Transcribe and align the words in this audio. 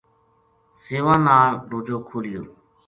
سیؤاں 0.81 1.19
نال 1.25 1.49
روجو 1.69 1.97
کھولیو 2.07 2.43